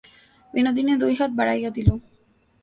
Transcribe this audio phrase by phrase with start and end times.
[0.53, 1.89] বিনোদিনী দুই হাত বাড়াইয়া দিল।